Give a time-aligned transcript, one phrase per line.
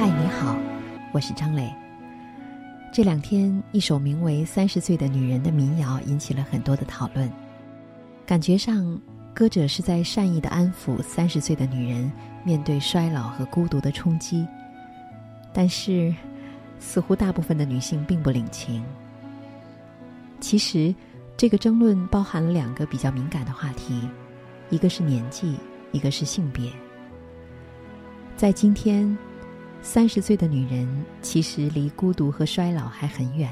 [0.00, 0.56] 嗨，你好，
[1.12, 1.70] 我是张磊。
[2.90, 7.30] 这两天，一首名为《三十岁的女人》的民谣引起了很多的讨论。
[8.24, 8.98] 感觉上，
[9.34, 12.10] 歌者是在善意的安抚三十岁的女人
[12.44, 14.48] 面对衰老和孤独的冲击，
[15.52, 16.14] 但是，
[16.78, 18.82] 似乎大部分的女性并不领情。
[20.40, 20.94] 其实，
[21.36, 24.08] 这个争论包含了两个比较敏感的话题，
[24.70, 25.58] 一个是年纪，
[25.92, 26.72] 一个是性别。
[28.34, 29.14] 在今天。
[29.82, 30.86] 三十岁的女人
[31.22, 33.50] 其实离孤独和衰老还很远。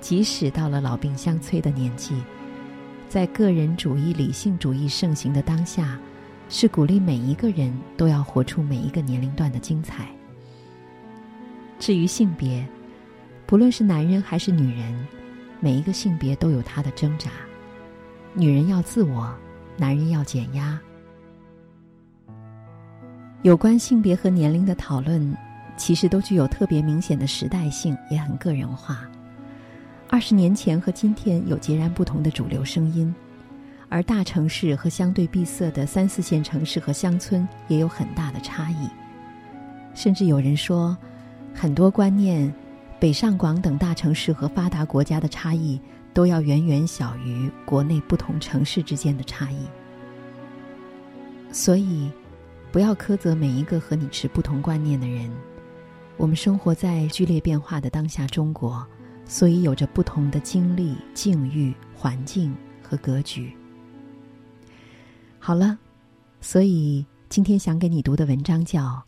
[0.00, 2.14] 即使到了老病相催的年纪，
[3.08, 5.98] 在个人主义、理性主义盛行的当下，
[6.48, 10.08] 是鼓励每一个人都要活出每一个年龄段的精彩。
[11.78, 12.66] 至于性别，
[13.46, 15.06] 不论是男人还是女人，
[15.60, 17.30] 每一个性别都有他的挣扎。
[18.32, 19.34] 女人要自我，
[19.76, 20.78] 男人要减压。
[23.46, 25.32] 有关性别和年龄的讨论，
[25.76, 29.08] 其实都具有特别明显的时代性，也很个人化。
[30.08, 33.14] 二十年前和今天有截然不同的主流声音，
[33.88, 38.88] 而大城市和相对闭塞的三四线城市和乡村也有很大的差异。
[39.94, 40.96] 甚至有人说，
[41.54, 42.52] 很多观念，
[42.98, 45.80] 北上广等大城市和发达国家的差异，
[46.12, 49.58] 都要远远小于国内不同城市之间的差异。
[51.52, 52.10] 所以。
[52.76, 55.32] 不要苛责每一个和你持不同观念的人。
[56.18, 58.86] 我们生活在剧烈变化的当下中国，
[59.24, 63.50] 所以有着不同的经历、境遇、环境和格局。
[65.38, 65.78] 好了，
[66.42, 68.82] 所以今天想给你读的文章叫《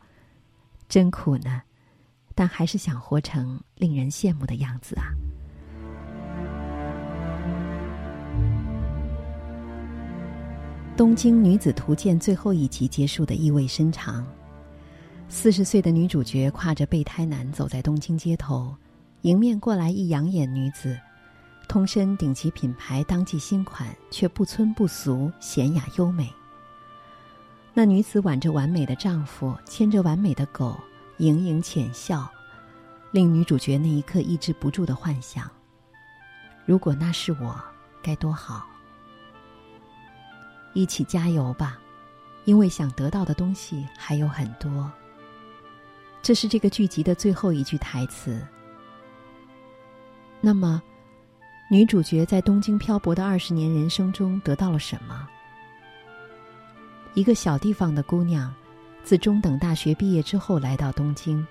[0.89, 1.61] 真苦呢》，
[2.35, 5.13] 但还是想活成令人羡慕的样子啊。
[10.99, 14.27] 《东京女子图鉴》最后一集结束的意味深长。
[15.29, 18.75] 四十岁的女主角挎着备胎男走在东京街头，
[19.21, 20.99] 迎面过来一养眼女子，
[21.69, 26.29] 通身顶级品牌当季新款，却不村不俗，娴雅优美。
[27.75, 30.77] 那女子挽着完美的丈夫，牵着完美的狗，
[31.19, 32.29] 盈盈浅笑，
[33.13, 35.49] 令女主角那一刻抑制不住的幻想：
[36.67, 37.55] 如果那是我，
[38.03, 38.67] 该多好。
[40.79, 41.77] 一起加油吧，
[42.45, 44.89] 因为想得到的东西还有很多。
[46.23, 48.41] 这是这个剧集的最后一句台词。
[50.41, 50.81] 那么，
[51.69, 55.29] 女主角在东京漂泊的二十年人生中得到了什么？
[57.15, 58.55] 一个小地方的姑娘，
[59.03, 61.45] 自中等大学毕业之后来到东京，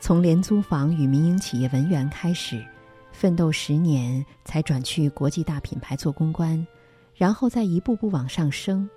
[0.00, 2.66] 从廉租房与民营企业文员开始，
[3.12, 6.66] 奋斗十年才转去国际大品牌做公关。
[7.20, 8.88] 然后再一步步往上升。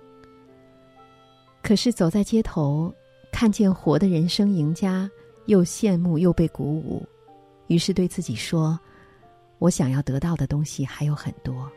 [1.62, 2.90] 可是走在街头，
[3.30, 5.10] 看见活的人生赢家，
[5.44, 7.06] 又羡慕又被鼓舞，
[7.66, 8.80] 于是对自己说
[9.60, 11.70] ：“我想要得到的东西还有很多。”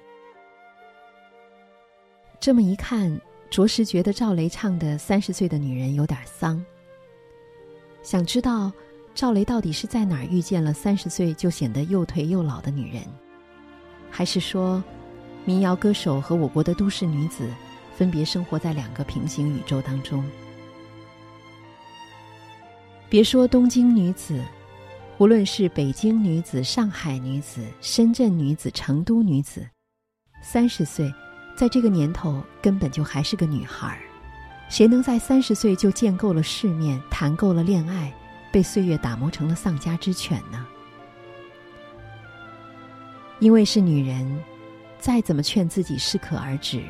[2.39, 3.19] 这么一看，
[3.49, 6.65] 着实觉得赵雷唱的《三十岁的女人》有点丧。
[8.03, 8.71] 想知道
[9.13, 13.03] 赵雷到底是在哪儿遇见了三十岁就显得又颓又老的女人，
[14.09, 14.81] 还是说？
[15.47, 17.49] 民谣歌手和我国的都市女子，
[17.95, 20.21] 分别生活在两个平行宇宙当中。
[23.07, 24.43] 别说东京女子，
[25.17, 29.65] 无论是北京女子、上海女子、深圳女子、成都女子，
[30.41, 31.09] 三十岁，
[31.55, 33.99] 在这个年头根本就还是个女孩儿。
[34.67, 38.13] 谁能在三十岁就见够了世面、谈够了恋爱，
[38.51, 40.67] 被岁月打磨成了丧家之犬呢？
[43.39, 44.37] 因为是女人。
[45.07, 46.83] 再怎么劝自己适可而止，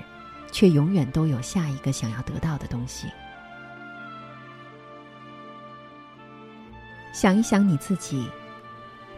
[0.52, 3.06] 却永远都有下一个想要得到的东西。
[7.14, 8.28] 想一想你自己，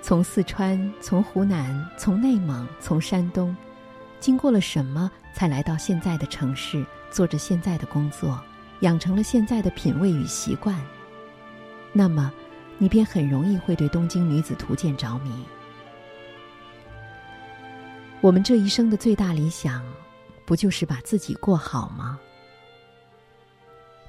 [0.01, 3.55] 从四川、从湖南、从内蒙、从山东，
[4.19, 8.37] 经过了什么，才来到现在的城市，做着现在的工作，
[8.81, 10.77] 养成了现在的品味与习惯？
[11.93, 12.29] 那么，
[12.77, 15.31] 你便很容易会对《东京女子图鉴》着迷。
[18.21, 19.81] 我们这一生的最大理想，
[20.45, 22.19] 不就是把自己过好吗？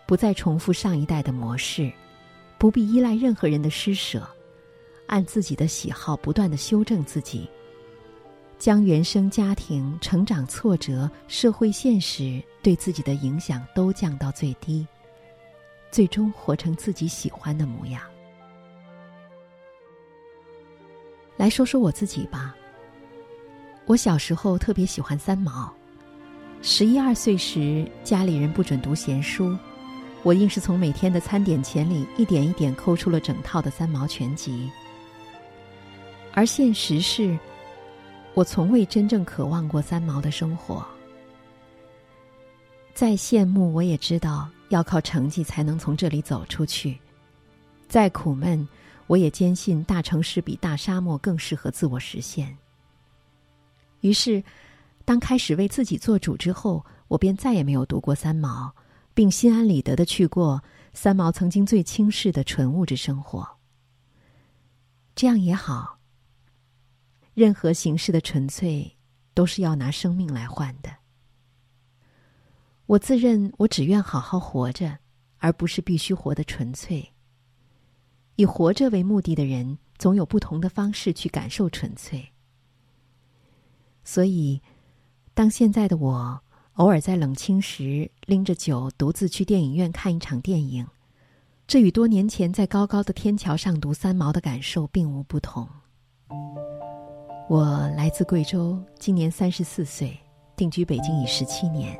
[0.05, 1.93] 不再重复上一代的模式，
[2.59, 4.29] 不必依赖任何人的施舍，
[5.07, 7.49] 按自己的喜好不断的修正自己，
[8.59, 14.85] 将原生家庭、成长挫折、社会现实对自己的影响都降到最低，
[15.93, 18.03] 最终活成自己喜欢的模样。
[21.37, 22.57] 来说说我自己吧。
[23.91, 25.69] 我小时候特别喜欢三毛，
[26.63, 29.59] 十一二岁时家里人不准读闲书，
[30.23, 34.71] 我硬是从每天的餐点钱里一点一点抠出了整套的三毛全集。
[36.33, 37.37] 而现实是，
[38.35, 40.87] 我从未真正渴望过三毛的生活。
[42.95, 46.95] 再羡慕，我也知道要靠成绩才能从这里走出去；
[47.89, 48.69] 再苦闷，
[49.09, 52.57] 我也坚信大城市比大沙漠更适合自我实现。
[54.01, 54.43] 于是，
[55.05, 58.75] 当开始为自己做主之后，我便再也没有读过三毛，
[59.15, 60.63] 并心安理得的去过
[60.95, 63.47] 三毛曾经最轻视的纯物质生活。
[65.15, 65.99] 这样也好。
[67.35, 68.97] 任何形式的纯粹，
[69.35, 70.91] 都是要拿生命来换的。
[72.87, 74.99] 我自认我只愿好好活着，
[75.39, 77.13] 而不是必须活得纯粹。
[78.37, 82.33] 以活着为目的的人，总有不同的方式去感受纯粹。
[84.13, 84.61] 所以，
[85.35, 86.41] 当现在的我
[86.73, 90.85] 偶尔在冷清时拎着酒独自去电影院看一场电影，
[91.65, 95.65] 这与多年前在高高的天桥上读三毛的感受并无不同。
[97.49, 100.19] 我来自贵州，今年三十四岁，
[100.57, 101.97] 定居北京已十七年。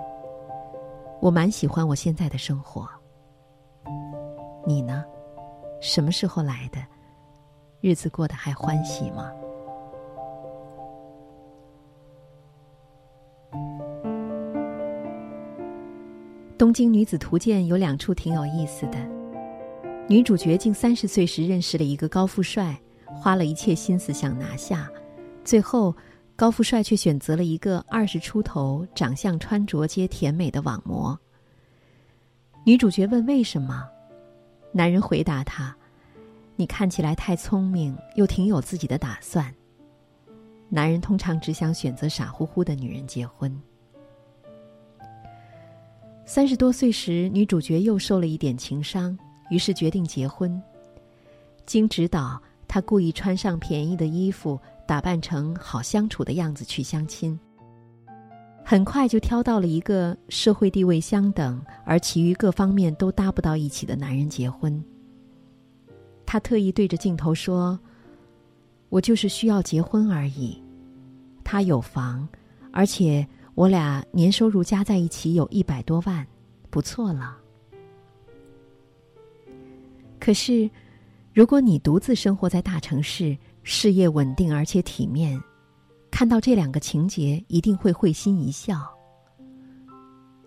[1.21, 2.89] 我蛮喜欢我现在的生活。
[4.67, 5.05] 你呢？
[5.81, 6.85] 什么时候来的？
[7.81, 9.31] 日子过得还欢喜吗？
[16.61, 18.99] 《东京女子图鉴》有两处挺有意思的。
[20.07, 24.87] 女主角近三十岁时认识了一个高富帅，花了一切心思想拿下。
[25.43, 25.97] 最后，
[26.37, 31.19] 高富帅却选择了一个二十出头、长相穿着皆甜美的网模。
[32.67, 33.89] 女主角问：“为什么？”
[34.71, 35.75] 男人回答她
[36.57, 39.51] ：“你看起来太聪明，又挺有自己的打算。”
[40.69, 43.51] 男人通常只想选择傻乎乎的女人结婚。
[46.33, 49.19] 三十多岁时，女主角又受了一点情伤，
[49.51, 50.63] 于是决定结婚。
[51.67, 54.57] 经指导，她故意穿上便宜的衣服。
[54.87, 57.37] 打扮成好相处的样子去相亲，
[58.65, 64.85] 很快就挑到了一个社会地位相等，而其余各方面都搭不到一起的男人结婚。
[66.25, 67.77] 她特意对着镜头说
[68.89, 70.63] ：“我就是需要结婚而已。”
[71.43, 72.29] 他有房，
[72.73, 76.27] 而且我俩年收入加在一起有一百多万，
[76.71, 77.37] 不错了。
[80.19, 80.71] 可是，
[81.33, 85.41] 如果你独自生活在大城市，事业稳定而且体面，
[86.11, 88.87] 看到这两个情节一定会会心一笑。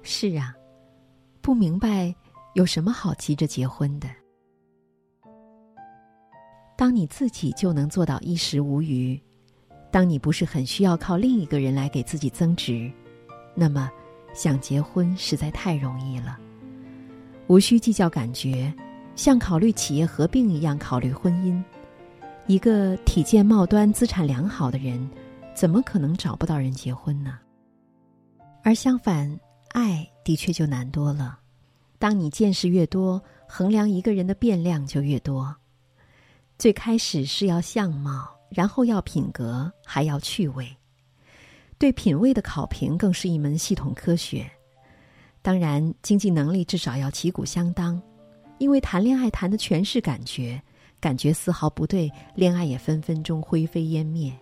[0.02, 0.54] 是啊，
[1.42, 2.14] 不明白
[2.54, 4.08] 有什么好急着结婚的。
[6.76, 9.22] 当你自己就能做到衣食无余，
[9.94, 12.92] 当你不是很需要靠另一个人来给自己增值，
[13.54, 13.92] 那么
[14.34, 16.40] 想结婚实在太容易了，
[17.45, 18.74] 无需计较感觉，
[19.16, 21.63] 像考虑企业合并一样考虑婚姻。
[22.48, 25.07] 一个体健貌端、资产良好的人，
[25.54, 27.38] 怎么可能找不到人结婚呢？
[28.63, 29.40] 而相反，
[29.74, 31.38] 爱的确就难多了。
[32.00, 35.56] 当你见识越多，衡量一个人的变量就越多。
[36.57, 40.68] 最开始是要相貌，然后要品格，还要趣味。
[41.78, 44.50] 对品味的考评更是一门系统科学。
[45.42, 48.02] 当然，经济能力至少要旗鼓相当，
[48.60, 50.62] 因为谈恋爱谈的全是感觉。
[51.02, 54.33] 感觉丝毫不对，恋爱也分分钟灰飞烟灭。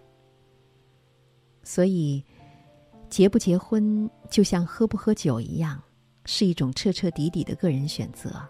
[1.64, 2.24] 所以，
[3.10, 5.82] 结不结婚就像喝不喝酒一样，
[6.26, 8.48] 是一种彻彻底底的个人选择。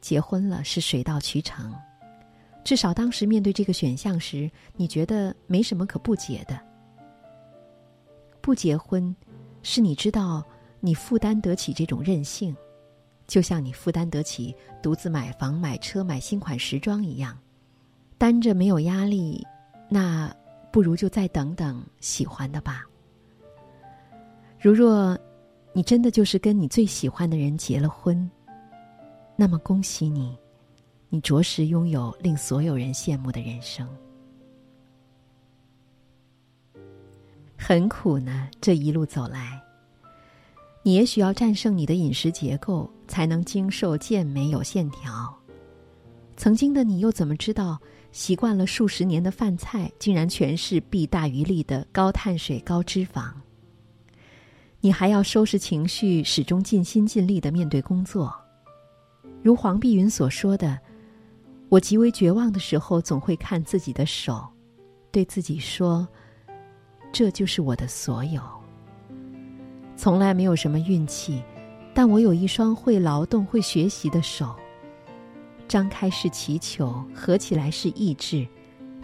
[0.00, 1.74] 结婚了是水到渠成，
[2.62, 6.60] 至少当时面对这个选项时，你觉得没什么可不结的。
[8.40, 9.14] 不结婚，
[9.62, 10.44] 是你知道
[10.80, 12.54] 你负担得起这种任性。
[13.26, 14.52] 就像你负担得起
[14.82, 17.38] 独自买房、买车、买新款时装一样，
[18.18, 19.46] 单着没有压力，
[19.88, 20.34] 那
[20.72, 22.84] 不如就再等等喜欢的吧。
[24.58, 25.16] 如若
[25.72, 28.28] 你真的就是跟你最喜欢的人结了婚，
[29.36, 30.36] 那么恭喜你，
[31.12, 33.86] 你着实拥有令所有人羡慕的人生。
[37.58, 39.60] 很苦呢，这一路走来。
[40.82, 45.36] 你也许要战胜你的饮食结构，才能经受健美有线条。
[46.36, 47.78] 曾经的你又怎么知道，
[48.12, 53.30] 习惯了数十年的饭菜，竟然全是弊大于利的高碳水、高脂肪？
[54.80, 58.34] 你还要收拾情绪，始终尽心尽力的面对工作。
[59.42, 60.78] 如黄碧云所说的
[61.70, 64.44] ：“我极为绝望的时候，总会看自己的手，
[65.12, 66.06] 对自己说，
[67.12, 68.42] 这就是我的所有。”
[69.96, 71.40] 从来没有什么运气，
[71.94, 74.56] 但我有一双会劳动、会学习的手。
[75.68, 78.44] 张开是祈求，合起来是意志。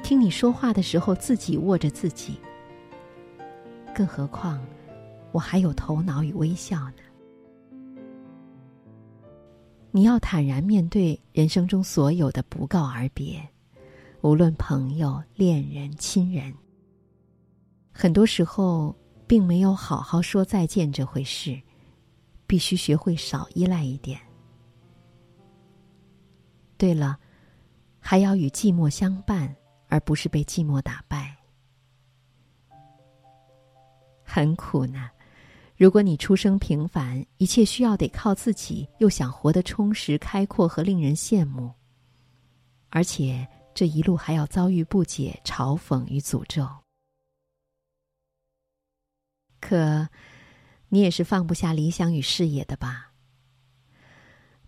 [0.03, 2.37] 听你说话的时候，自己握着自己。
[3.95, 4.61] 更何况，
[5.31, 7.06] 我还有头脑与微笑呢。
[9.97, 13.43] 你要坦然面对人生中所有的不告而别，
[14.21, 16.53] 无论朋友、恋人、亲人。
[17.93, 18.95] 很多时候，
[19.27, 21.59] 并没有好好说再见这回事，
[22.47, 24.21] 必须学会少依赖一点。
[26.77, 27.19] 对了，
[27.99, 29.57] 还要与寂寞相伴，
[29.89, 31.35] 而不是被寂寞打败。
[34.23, 35.09] 很苦呢。
[35.77, 41.71] 如果你出生平凡，一切需要得靠自己，又想活得充实、开阔和令人羡慕，
[42.89, 46.67] 而且这一路还要遭遇不解、嘲讽与诅咒，
[49.61, 50.09] 可
[50.89, 53.13] 你也是放不下理想与事业的吧？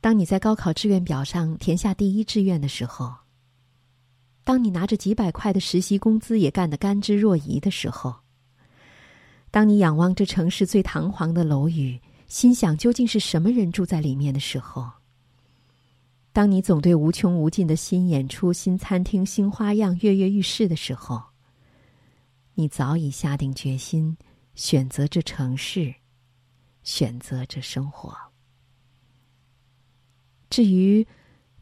[0.03, 3.15] 当你在高考志愿表上填下第一志愿的时候，
[4.45, 8.15] 当你拿着几百块的实习工资也干得甘之若饴的时候。
[9.51, 14.85] 当你仰望这城市最堂皇的楼宇，心想究竟是什么人住在里面的时候；
[16.33, 21.23] 当你总对无穷无尽的新演出、新餐厅、新花样跃跃欲试的时候，
[22.55, 24.17] 你早已下定决心
[24.55, 25.95] 选择这城市，
[26.83, 28.15] 选择这生活。
[30.51, 31.07] 至于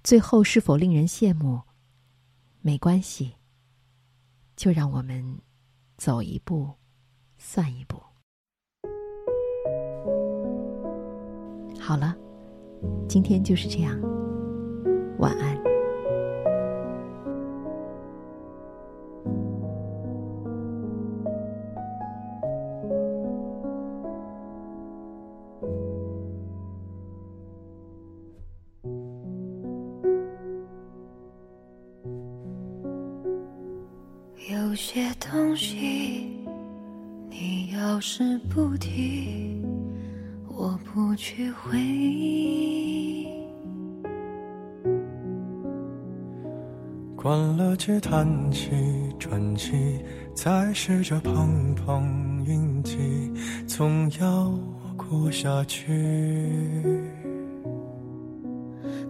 [0.03, 1.63] 最后是否令人羡慕，
[2.61, 3.35] 没关系，
[4.57, 5.39] 就让我们
[5.97, 6.75] 走一步。
[7.39, 7.97] 算一步。
[11.81, 12.17] 好了，
[13.09, 14.01] 今天就是这样。
[15.19, 15.57] 晚安。
[34.49, 36.36] 有些东西。
[37.87, 39.63] 你要是不提，
[40.49, 43.29] 我不去回忆。
[47.15, 48.71] 关了机，叹气，
[49.21, 52.99] 传奇，再试着碰碰运气，
[53.69, 54.53] 总要
[54.97, 55.81] 过下去。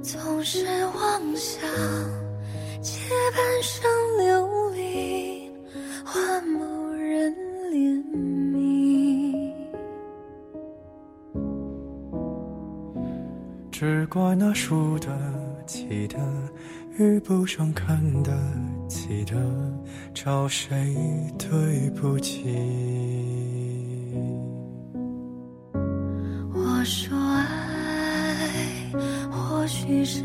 [0.03, 1.67] 总是妄想
[2.83, 3.01] 借
[3.35, 3.91] 半生
[13.79, 15.11] 只怪那输得
[15.67, 16.17] 起的，
[16.97, 18.33] 遇不上看得
[18.89, 19.37] 起的，
[20.15, 20.97] 找谁
[21.39, 22.57] 对不起？
[26.55, 28.39] 我说爱，
[29.31, 30.23] 或许是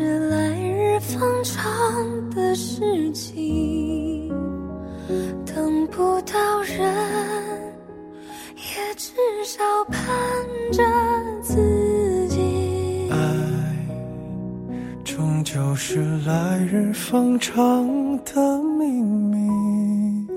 [17.11, 20.27] 方长的秘密，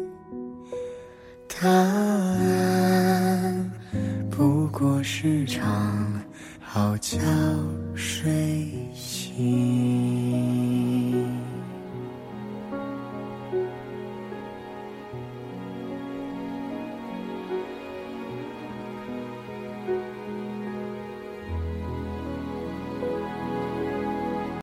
[1.47, 3.71] 答案
[4.29, 6.21] 不过是场
[6.59, 7.21] 好假。